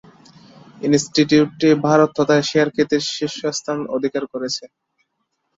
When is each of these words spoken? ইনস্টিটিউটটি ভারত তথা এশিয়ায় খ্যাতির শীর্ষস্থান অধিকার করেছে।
ইনস্টিটিউটটি 0.81 1.69
ভারত 1.85 2.09
তথা 2.17 2.35
এশিয়ায় 2.37 2.71
খ্যাতির 2.75 3.03
শীর্ষস্থান 3.11 3.79
অধিকার 3.95 4.23
করেছে। 4.33 4.63